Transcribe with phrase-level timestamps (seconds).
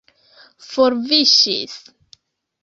[0.67, 1.77] forviŝis